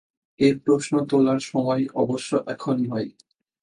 [0.39, 3.09] এ প্রশ্ন তোলার সময় অবশ্য এখন নয়।